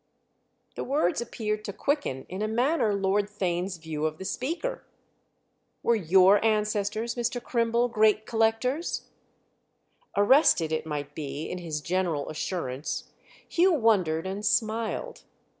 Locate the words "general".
11.81-12.29